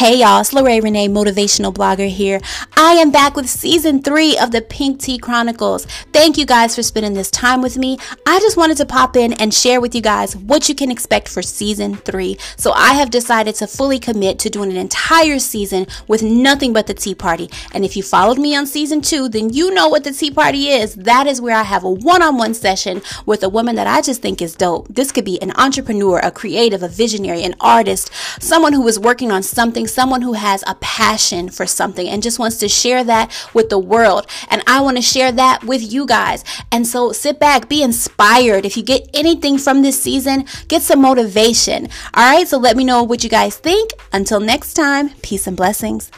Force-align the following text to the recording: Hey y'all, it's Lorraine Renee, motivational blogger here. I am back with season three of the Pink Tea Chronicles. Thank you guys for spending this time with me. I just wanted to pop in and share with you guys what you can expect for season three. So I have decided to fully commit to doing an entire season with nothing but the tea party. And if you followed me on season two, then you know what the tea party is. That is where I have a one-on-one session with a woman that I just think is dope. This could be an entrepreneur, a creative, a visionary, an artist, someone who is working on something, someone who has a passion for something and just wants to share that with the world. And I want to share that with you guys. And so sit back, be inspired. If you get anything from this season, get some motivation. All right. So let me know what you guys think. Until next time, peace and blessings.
Hey 0.00 0.20
y'all, 0.20 0.40
it's 0.40 0.54
Lorraine 0.54 0.82
Renee, 0.82 1.08
motivational 1.08 1.74
blogger 1.74 2.08
here. 2.08 2.40
I 2.74 2.92
am 2.92 3.10
back 3.10 3.36
with 3.36 3.50
season 3.50 4.00
three 4.00 4.38
of 4.38 4.50
the 4.50 4.62
Pink 4.62 4.98
Tea 4.98 5.18
Chronicles. 5.18 5.84
Thank 6.10 6.38
you 6.38 6.46
guys 6.46 6.74
for 6.74 6.82
spending 6.82 7.12
this 7.12 7.30
time 7.30 7.60
with 7.60 7.76
me. 7.76 7.98
I 8.24 8.40
just 8.40 8.56
wanted 8.56 8.78
to 8.78 8.86
pop 8.86 9.14
in 9.14 9.34
and 9.34 9.52
share 9.52 9.78
with 9.78 9.94
you 9.94 10.00
guys 10.00 10.34
what 10.34 10.70
you 10.70 10.74
can 10.74 10.90
expect 10.90 11.28
for 11.28 11.42
season 11.42 11.96
three. 11.96 12.38
So 12.56 12.72
I 12.72 12.94
have 12.94 13.10
decided 13.10 13.56
to 13.56 13.66
fully 13.66 13.98
commit 13.98 14.38
to 14.38 14.48
doing 14.48 14.70
an 14.70 14.78
entire 14.78 15.38
season 15.38 15.86
with 16.08 16.22
nothing 16.22 16.72
but 16.72 16.86
the 16.86 16.94
tea 16.94 17.14
party. 17.14 17.50
And 17.72 17.84
if 17.84 17.94
you 17.94 18.02
followed 18.02 18.38
me 18.38 18.56
on 18.56 18.66
season 18.66 19.02
two, 19.02 19.28
then 19.28 19.52
you 19.52 19.70
know 19.70 19.88
what 19.88 20.04
the 20.04 20.12
tea 20.12 20.30
party 20.30 20.68
is. 20.68 20.94
That 20.94 21.26
is 21.26 21.42
where 21.42 21.56
I 21.56 21.64
have 21.64 21.84
a 21.84 21.90
one-on-one 21.90 22.54
session 22.54 23.02
with 23.26 23.42
a 23.42 23.50
woman 23.50 23.76
that 23.76 23.86
I 23.86 24.00
just 24.00 24.22
think 24.22 24.40
is 24.40 24.54
dope. 24.54 24.88
This 24.88 25.12
could 25.12 25.26
be 25.26 25.42
an 25.42 25.52
entrepreneur, 25.58 26.20
a 26.20 26.30
creative, 26.30 26.82
a 26.82 26.88
visionary, 26.88 27.42
an 27.42 27.54
artist, 27.60 28.10
someone 28.40 28.72
who 28.72 28.88
is 28.88 28.98
working 28.98 29.30
on 29.30 29.42
something, 29.42 29.88
someone 29.90 30.22
who 30.22 30.34
has 30.34 30.64
a 30.66 30.74
passion 30.76 31.48
for 31.48 31.66
something 31.66 32.08
and 32.08 32.22
just 32.22 32.38
wants 32.38 32.58
to 32.58 32.68
share 32.68 33.04
that 33.04 33.30
with 33.54 33.68
the 33.68 33.78
world. 33.78 34.26
And 34.48 34.62
I 34.66 34.80
want 34.80 34.96
to 34.96 35.02
share 35.02 35.32
that 35.32 35.64
with 35.64 35.92
you 35.92 36.06
guys. 36.06 36.44
And 36.72 36.86
so 36.86 37.12
sit 37.12 37.38
back, 37.38 37.68
be 37.68 37.82
inspired. 37.82 38.64
If 38.64 38.76
you 38.76 38.82
get 38.82 39.08
anything 39.14 39.58
from 39.58 39.82
this 39.82 40.00
season, 40.00 40.46
get 40.68 40.82
some 40.82 41.02
motivation. 41.02 41.88
All 42.14 42.32
right. 42.32 42.46
So 42.46 42.58
let 42.58 42.76
me 42.76 42.84
know 42.84 43.02
what 43.02 43.24
you 43.24 43.30
guys 43.30 43.56
think. 43.56 43.90
Until 44.12 44.40
next 44.40 44.74
time, 44.74 45.10
peace 45.22 45.46
and 45.46 45.56
blessings. 45.56 46.10